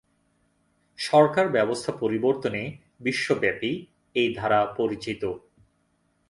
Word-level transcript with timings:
সরকার 0.99 1.45
ব্যবস্থা 1.49 1.91
পরিবর্তনে 1.99 2.61
বিশ্বব্যাপী 2.99 3.71
এ 4.15 4.23
ধারা 4.35 4.61
পরিচিত। 4.77 5.23